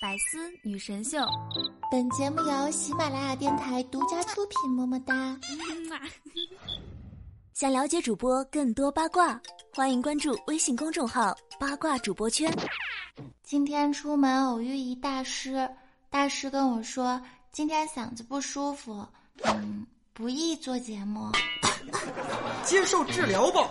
[0.00, 1.18] 百思女神秀，
[1.90, 4.70] 本节目由喜马拉雅电台独家出品。
[4.70, 5.36] 么么哒！
[7.52, 9.38] 想了解主播更多八卦，
[9.74, 12.50] 欢迎关注微信公众号“八卦主播圈”。
[13.44, 15.68] 今天出门偶遇一大师，
[16.08, 17.20] 大师跟我说
[17.52, 19.06] 今天嗓子不舒服，
[19.42, 21.30] 嗯，不宜做节目，
[22.64, 23.68] 接受治疗吧。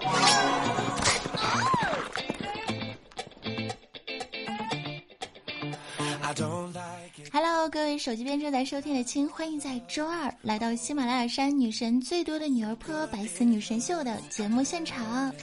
[7.32, 15.34] Hello，各位手机边正在收听的亲，欢迎在周二来到喜马拉雅山女神最多的女儿坡百思女神秀的节目现场。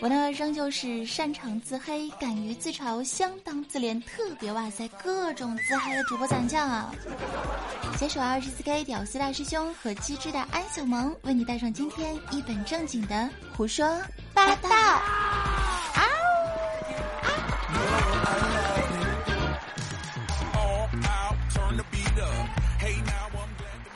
[0.00, 6.90] 我呢，仍旧是擅长自黑、敢于自嘲、相当自恋、特别哇塞各种自嗨的主播攒将啊！
[7.98, 14.00] 携手二十四 K 屌丝大师兄和机智的安小萌，为你带上今天一本正经的胡说
[14.32, 14.70] 八道。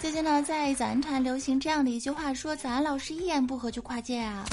[0.04, 4.44] 最近呢，在早安团流行这样的一句话，说早安老师一言不合就跨界啊，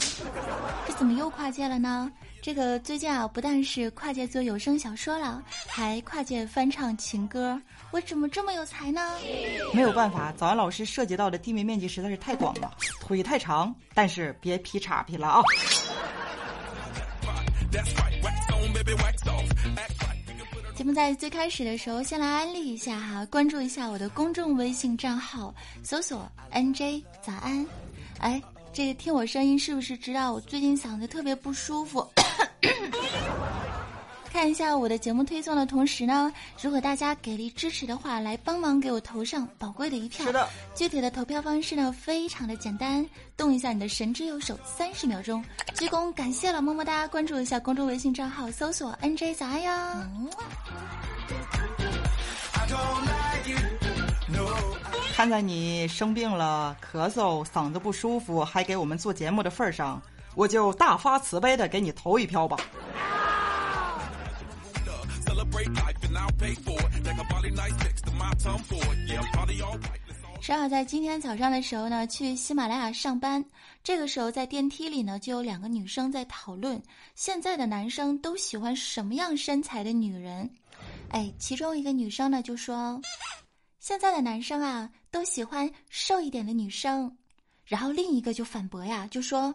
[0.87, 2.09] 这怎么又跨界了呢？
[2.41, 9.01] 这个最近啊，不但是跨界做有声小说了，还跨界翻唱情歌，我怎么这么有才呢？
[9.73, 15.41] 没有办法，早安老师涉及到的地面面积实在是太广了，腿太长，但是别劈叉劈了啊。
[20.81, 27.63] 节目在最开始的时候，先来安利一下哈，关注一下我的公众微信账号，搜索 NJ 早安。
[28.17, 28.41] 哎，
[28.73, 31.99] 这个听我声音是不是知道我最近嗓子特别不舒服？
[34.31, 40.25] 看一下我的节目推送的同时呢，如果大家给力支持的话，来帮忙给我投上宝贵的一票。
[40.25, 45.43] 是的，具体的投票方式呢，非常的简单，动一下你的神之右手，三十秒钟，
[45.75, 47.05] 鞠躬感谢了，么么哒！
[47.09, 49.71] 关注一下公众微信账号，搜索 NJ 早安哟。
[55.13, 60.01] 看在你生病了、咳嗽、嗓子不舒服，还给我们做节目的份上，
[60.35, 62.57] 我就大发慈悲的给你投一票吧。
[70.41, 73.43] 正好在今天早上的时候呢，去喜马拉雅上班，
[73.83, 76.81] 这个时候在电梯里呢，就有两个女生在讨论
[77.13, 80.49] 现在的男生都喜欢什么样身材的女人。
[81.09, 82.99] 哎，其中一个女生呢就说，
[83.79, 87.15] 现在的男生啊都喜欢瘦一点的女生，
[87.63, 89.53] 然后另一个就反驳呀，就说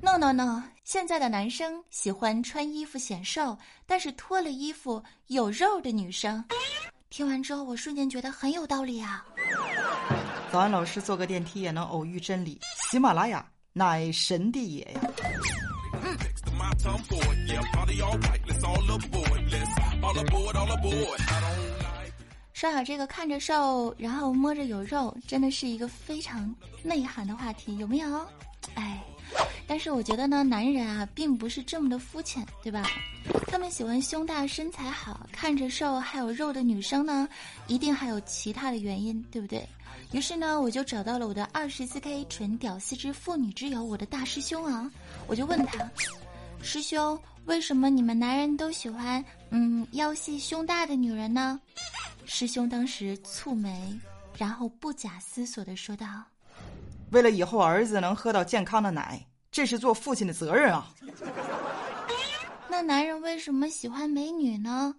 [0.00, 6.42] ，no no no，现在的男生喜欢穿衣服显瘦，但是脱了衣服有肉的女生。
[7.08, 9.24] 听完之后，我瞬间觉得很有道理啊。
[10.52, 15.00] 早安，老师坐个电梯也能偶遇真理，喜马拉雅乃神地也呀。
[22.52, 28.26] 说好这个看着瘦，然后摸着有肉，真的是一个非常内涵的话题，有没有？
[29.76, 32.88] 但是我觉得呢，男人啊，并不是这么的肤浅，对吧？
[33.46, 37.28] 他们喜欢胸大、身材好、看着瘦还有肉的女生呢，
[37.66, 39.68] 一定还有其他的原因，对不对？
[40.12, 44.90] 于是呢，我就找到了我的二十四 K 纯屌丝之妇女之友，我的大师兄啊，
[45.26, 45.86] 我就问他，
[46.62, 51.60] 师兄，为什么你们男人都喜欢嗯腰细胸大的女人呢？
[52.24, 53.94] 师兄当时蹙眉，
[54.38, 56.06] 然后不假思索的说道
[57.12, 60.90] ：“为了以后儿子能喝到健康的奶，这是做父亲的责任啊。
[62.68, 64.94] ”那男人为什么喜欢美女呢？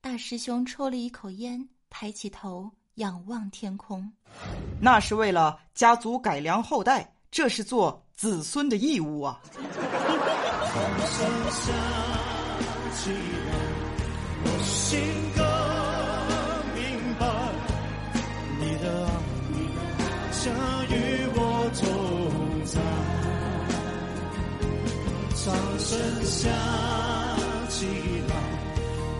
[0.00, 4.10] 大师兄抽了一口烟，抬起头仰望天空。
[4.80, 9.40] 那是为了家族改良后代，这是做子孙的义务啊。
[25.88, 26.50] 真下
[27.68, 27.86] 起
[28.26, 28.34] 来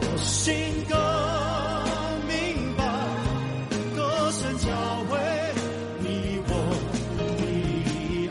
[0.00, 0.52] 我心
[0.88, 0.98] 更
[2.26, 2.82] 明白
[3.94, 4.66] 歌声交
[5.04, 5.16] 会
[6.00, 6.06] 你
[6.48, 6.50] 我
[7.16, 8.28] 的爱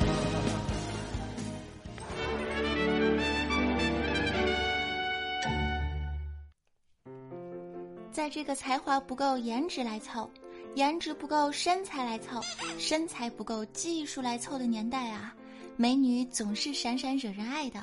[8.12, 10.30] 在这个才华不够颜值来凑，
[10.75, 12.42] 颜值不够身材来凑，
[12.77, 15.33] 身材不够技术来凑的年代啊，
[15.77, 17.81] 美女总是闪闪惹人爱的。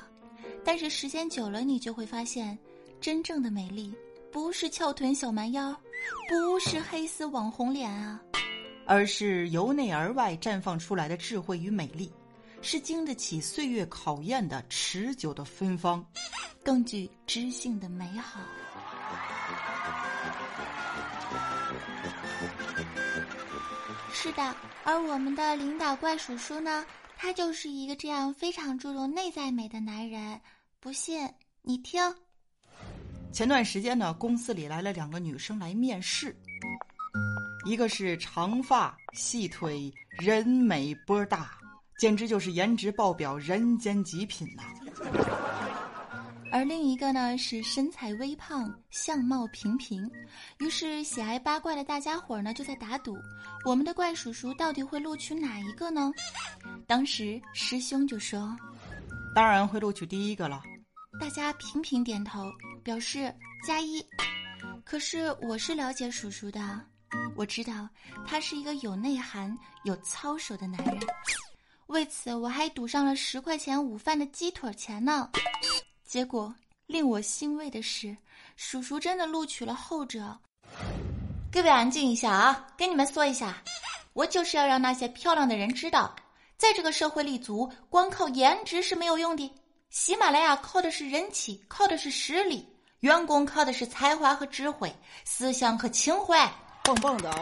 [0.65, 2.57] 但是时间久了你就会发现
[3.01, 3.93] 真正的美丽
[4.31, 5.75] 不是翘臀小蛮腰
[6.29, 8.19] 不是黑丝网红脸啊
[8.85, 12.11] 而是由内而外绽放出来的智慧与美丽
[12.61, 16.05] 是经得起岁月考验的持久的芬芳
[16.63, 18.39] 更具知性的美好。
[24.13, 24.55] 是的
[24.85, 26.85] 而我们的领导怪叔叔呢
[27.25, 30.37] 他就是一个这样非常注重内在美的男人。
[30.81, 31.25] 不信
[31.61, 32.01] 你听。
[33.31, 36.35] 前段时间呢，公司里来了两个女生来面试，
[37.65, 39.89] 一个是长发细腿，
[40.21, 41.57] 人美波大，
[41.97, 44.63] 简直就是颜值爆表，人间极品呐。
[46.53, 50.07] 而另一个呢是身材微胖，相貌平平。
[50.59, 53.17] 于是喜爱八卦的大家伙呢就在打赌，
[53.65, 56.11] 我们的怪叔叔到底会录取哪一个呢？
[56.85, 58.55] 当时师兄就说
[59.33, 60.61] ：“当然会录取第一个了。”
[61.19, 62.45] 大家频频点头，
[62.83, 63.33] 表示
[63.65, 64.05] 加一。
[64.83, 66.79] 可是我是了解叔叔的，
[67.35, 67.89] 我知道
[68.27, 70.99] 他是一个有内涵、有操守的男人。
[71.87, 75.31] 为此，我还赌上了十块钱午饭的鸡腿钱呢。
[76.13, 76.53] 结果
[76.85, 78.15] 令我欣慰的是，
[78.55, 80.37] 叔叔真的录取了后者。
[81.51, 82.67] 各位安静一下啊！
[82.77, 83.57] 跟你们说一下，
[84.13, 86.15] 我就是要让那些漂亮的人知道，
[86.55, 89.51] 在这个社会立足，光靠颜值是没有用的。
[89.89, 92.63] 喜马拉雅靠的是人气，靠的是实力，
[92.99, 94.95] 员工靠的是才华和智慧，
[95.25, 96.47] 思想和情怀，
[96.83, 97.41] 棒棒的啊！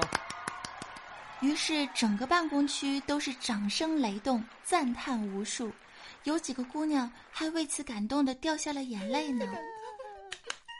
[1.41, 5.69] 于是整个办公区都是掌声雷动，赞叹无数。
[6.23, 9.45] 有几个姑娘还为此感动的掉下了眼泪呢。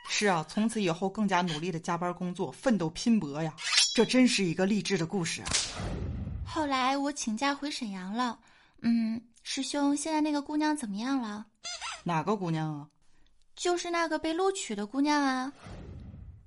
[0.08, 3.54] 是啊，从此以后更加努力的加班工作，奋斗拼搏呀，
[3.96, 5.48] 这真是一个励志的故事啊。
[6.46, 8.38] 后来我请假回沈阳了，
[8.82, 11.46] 嗯，师兄，现在那个姑娘怎么样了？
[12.04, 12.88] 哪个姑娘啊？
[13.56, 15.54] 就是那个被录取的姑娘啊。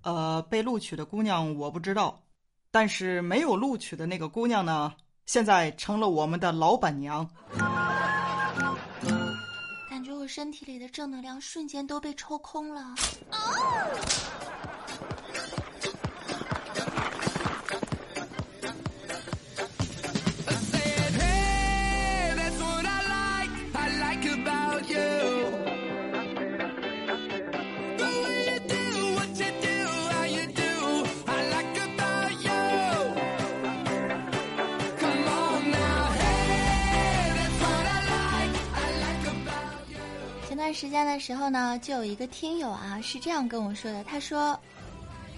[0.03, 2.23] 呃，被录取的姑娘我不知道，
[2.71, 4.93] 但是没有录取的那个姑娘呢，
[5.25, 7.27] 现在成了我们的老板娘。
[10.25, 12.95] 我身体里的正能量瞬间都被抽空了。
[40.95, 44.57] 间的时候呢，就有一个听友啊是这样跟我说的，他说：“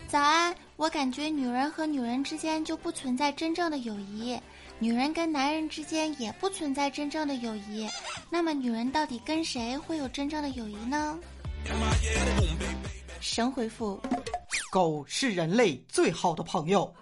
[0.06, 4.38] 早安，我感觉女人和女人之间就不存在真正的友谊，
[4.78, 7.88] 女人跟男人之间也不存在真正的友谊，
[8.28, 11.18] 那么女人到底跟谁会有真正的友谊呢？”
[13.18, 13.98] 神回复
[14.70, 16.92] ：“狗是人类最好的朋友。”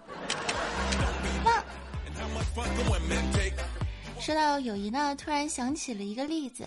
[4.17, 6.65] 说到友谊呢，突然想起了一个例子。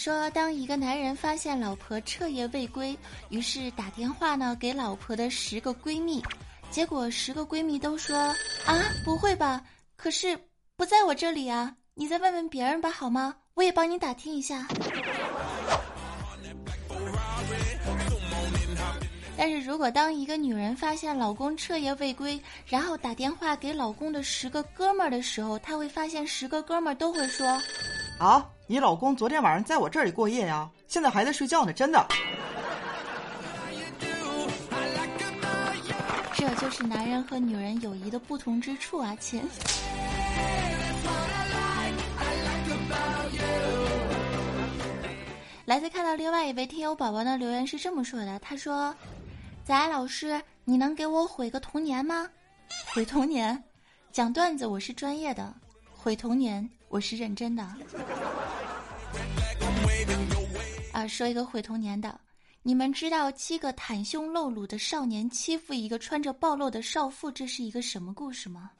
[0.00, 2.96] 说，当一个男人发现老婆彻夜未归，
[3.28, 6.22] 于是打电话呢给老婆的十个闺蜜，
[6.70, 8.16] 结果十个闺蜜都说
[8.64, 9.62] ：“啊，不会吧？
[9.96, 10.38] 可是
[10.74, 13.36] 不在我这里啊，你再问问别人吧，好吗？
[13.52, 14.66] 我也帮你打听一下。”
[19.36, 27.46] 但是如果当一个女人发现老公彻夜未归，然后打电话给老公的十个哥们儿的时候，她会发现十个哥们儿都会说
[28.20, 32.06] ：“啊。”你老公昨天晚上在我这里过夜呀，现在还在睡觉呢，真的。
[36.32, 39.42] 这就是男人和女人友谊的不同之处啊，亲。
[45.64, 48.94] 来自看到另外一位听友宝宝的留言是这么说的，他说
[49.66, 52.28] ：“早安老师，你能给我毁个童年吗？
[52.94, 53.62] 毁童年，
[54.12, 55.52] 讲段子我是专业的，
[56.02, 57.62] 毁童年我是认真的。”
[60.92, 62.18] 啊，说一个毁童年的，
[62.62, 68.70] 你们知道七个袒胸露乳的少年欺负一个穿着暴露的少妇，这是一个什么故事吗？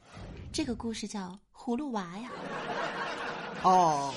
[0.51, 2.31] 这个故事叫葫芦娃呀。
[3.65, 4.15] 哦，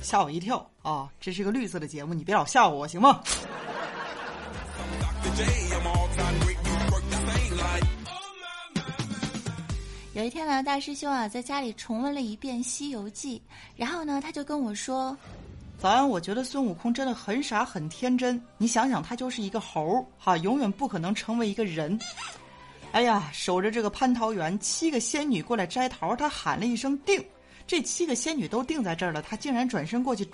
[0.00, 1.10] 吓我一跳啊！
[1.20, 3.20] 这是个绿色的节目，你别老吓唬我行吗？
[10.14, 13.36] 有一天呢，大师兄啊在家里重温了一遍《西游记》，
[13.74, 15.16] 然后呢，他就跟我说
[15.76, 18.40] ：“早安，我觉得孙悟空真的很傻很天真。
[18.56, 21.98] 你想想，他就是一个猴儿，哈，永远不可能成为一个人。
[22.92, 27.20] 哎呀，守着这个蟠桃园，七个仙女过来摘桃，他喊了一声‘定’，
[27.66, 30.24] 这七个仙女都定在这儿了，他竟然转身过去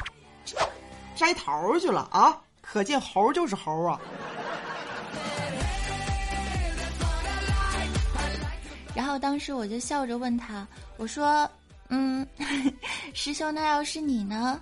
[1.17, 2.39] 摘桃去了啊！
[2.61, 3.99] 可见猴就是猴啊。”
[8.95, 10.67] 然后当时我就笑着问他
[10.97, 11.49] 我说
[11.89, 12.27] 嗯
[13.15, 14.61] 师兄那要是你呢？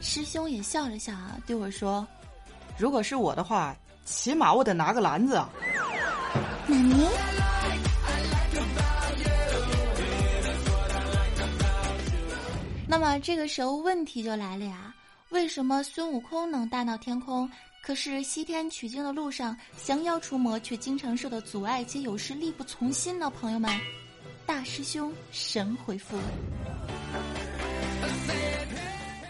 [0.00, 2.06] 师兄也笑了笑啊对我说。
[2.78, 5.50] 如果是我的话起码我得拿个篮子啊
[12.88, 14.94] 那么这个时候问题就来了呀
[15.30, 17.48] 为什么孙悟空能大闹天空
[17.82, 23.30] 可是西天取经的路上，降妖除魔却经常受到阻碍，且有时力不从心呢？
[23.30, 23.70] 朋友们，
[24.44, 26.16] 大师兄神回复。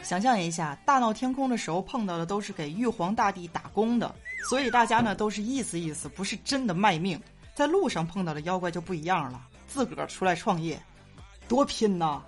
[0.02, 4.12] 想象一下，大闹天宫的时候碰到的都是给玉皇大帝打工的，
[4.48, 7.20] 所以大家呢都是意思意思，不是真的卖命。
[7.54, 10.80] 在路上碰到的妖怪就不一样了，自个儿出来创业，
[11.46, 12.20] 多拼呐！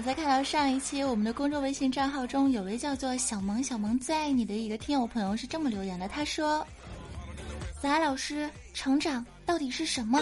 [0.00, 6.64] 在看到上一期我们的公众微信账号中，有位叫做小萌小萌最爱你的一个听友朋友是这么留言的，他说
[7.80, 10.20] ：“子安老师，成长到底是什么？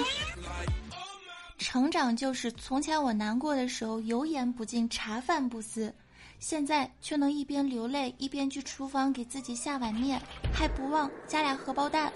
[1.58, 5.92] 成长就是从前我难过的时候油盐不进，茶饭不思，
[6.38, 10.20] 现在却能一边流泪一边去厨房给自己下碗面，
[10.52, 12.12] 还不忘加俩荷包蛋，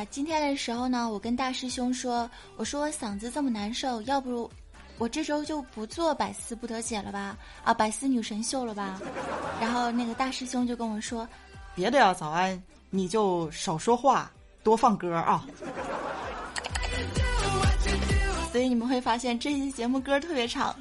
[0.00, 4.50] 啊，今天的时候呢，我跟大师兄说，我说我嗓子这么难受，要不
[4.96, 7.36] 我这周就不做百思不得解了吧？
[7.62, 8.98] 啊，百思女神秀了吧？
[9.60, 11.28] 然后那个大师兄就跟我说，
[11.74, 15.46] 别的呀，早安，你就少说话，多放歌啊。
[18.50, 20.74] 所以你们会发现这期节目歌特别长。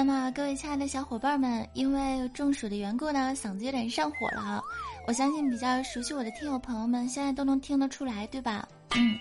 [0.00, 4.58] 那么，各位亲爱的小伙伴们，因为中暑的缘故呢，嗓子有点上火了。
[5.06, 8.66] 我相信比较熟悉我的听友朋友们，现在都能听得出来，对吧？
[8.96, 9.18] 嗯。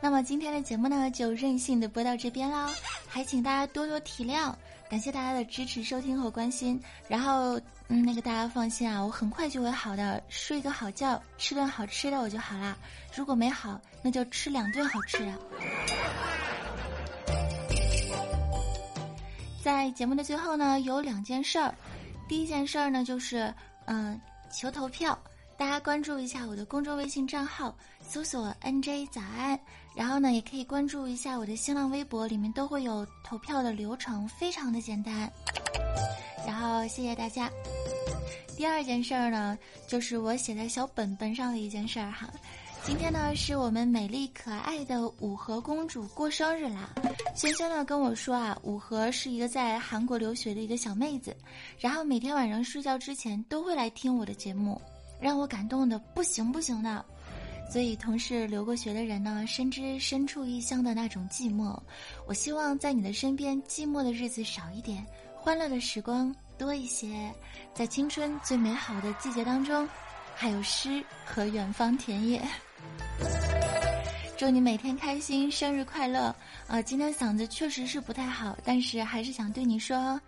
[0.00, 2.70] 那么今天的节目呢，就任性的播到这边啦，
[3.06, 4.54] 还请大家多多体谅，
[4.88, 6.80] 感谢大家的支持、收听和关心。
[7.08, 12.74] 然后，嗯，那个大家放心啊，我很快就会好的，睡个好觉，吃顿好吃的我就好啦。
[13.14, 15.32] 如果没好，那就吃两顿好吃的。
[19.66, 21.74] 在节目的最后呢，有两件事儿。
[22.28, 23.52] 第一件事儿呢，就是
[23.86, 24.16] 嗯，
[24.48, 25.18] 求投票，
[25.56, 29.58] 大家关注一下我的公众微信账号，搜索 “nj 早安”，
[29.96, 35.28] 然后呢，也可以关注一下我的新浪微博，里面都会有投票的流程，非常的简单。
[36.46, 37.50] 然后谢谢大家。
[38.56, 39.58] 第二件事儿呢，
[39.88, 42.30] 就是我写在小本本上的一件事儿哈。
[42.86, 46.88] 今天呢，是我们美丽可爱的五和公主过生日啦。
[47.34, 51.36] 轩轩呢跟我说啊，五和是一个在韩国留学的一个小妹子，
[51.80, 54.80] 然后每天晚上睡觉之前都会来听我的节目，
[55.20, 57.04] 让我感动的不行不行的。
[57.68, 61.76] 所以，同是留过学的人呢，深知身处异乡的那种寂寞。
[62.24, 67.34] 我希望在你的身边，寂寞的日子少一点，欢乐的时光多一些。
[67.74, 69.88] 在青春最美好的季节当中，
[70.36, 72.40] 还有诗和远方田野。
[74.36, 76.34] 祝你每天开心，生日快乐！
[76.66, 80.20] 啊，今天嗓子确实是不太好，但是还是想对你说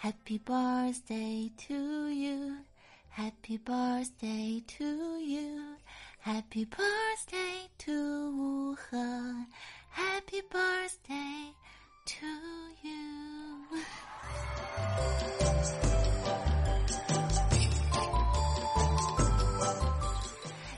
[0.00, 8.96] ，Happy birthday to you，Happy birthday to you，Happy birthday to 吴和
[9.94, 11.52] ，Happy birthday
[12.06, 12.26] to
[12.82, 13.02] you。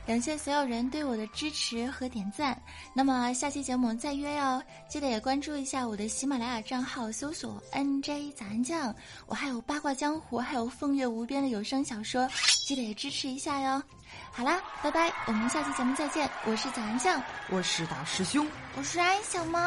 [0.07, 2.61] 感谢所有人对我的支持和点赞。
[2.93, 8.95] 那么下期节目再约哟，记得也关注一下我的喜马拉雅账号，搜索 “nj 早安酱”。
[9.27, 12.29] 我还有八卦江湖，还有风月无边的有声小说，
[12.67, 13.83] 记得也支持一下哟。
[14.31, 16.29] 好啦，拜拜，我们下期节目再见。
[16.45, 18.47] 我是早安酱，我是大师兄，
[18.77, 19.61] 我是安小萌。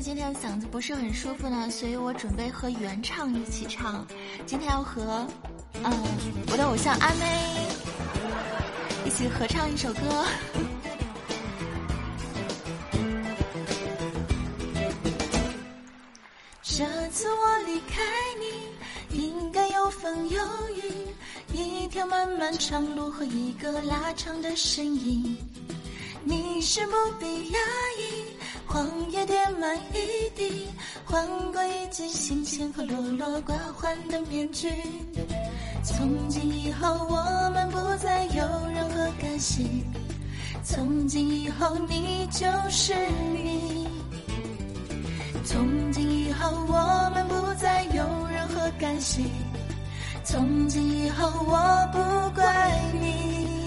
[0.00, 4.06] 今天嗓子不是很舒服呢，所以我准备和原唱一起唱。
[4.46, 5.26] 今天要和，
[5.82, 5.92] 嗯，
[6.50, 7.68] 我的偶像阿妹
[9.04, 10.00] 一起合唱一首歌。
[16.62, 18.00] 这次我离开
[18.40, 18.68] 你，
[19.20, 20.40] 应该有风有
[20.76, 21.08] 雨，
[21.52, 25.36] 一条漫漫长路和一个拉长的身影。
[26.24, 27.58] 你是不必压
[27.98, 28.28] 抑。
[28.68, 30.68] 荒野叠满一地，
[31.06, 34.70] 换过一记新鲜和落落挂环的面具。
[35.82, 38.42] 从今以后，我们不再有
[38.74, 39.82] 任何干系。
[40.62, 42.94] 从今以后，你就是
[43.32, 43.88] 你。
[45.44, 49.24] 从今以后我们不再有任何干系，
[50.22, 51.98] 从今以后我不
[52.34, 53.57] 怪你。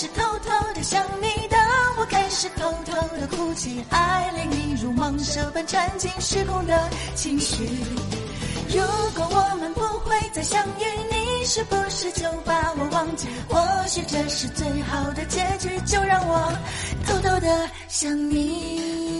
[0.00, 1.60] 是偷偷的想你，当
[1.98, 7.68] 我开始偷偷的哭泣，爱恋你如蟒蛇般缠进失控的情绪。
[8.70, 8.80] 如
[9.14, 13.26] 果我们不会再相遇，你是不是就把我忘记？
[13.46, 16.50] 或许这是最好的结局，就让我
[17.06, 19.19] 偷偷的想你。